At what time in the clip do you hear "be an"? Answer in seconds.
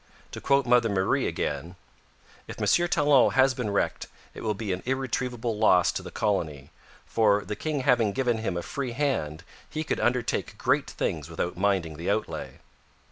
4.55-4.81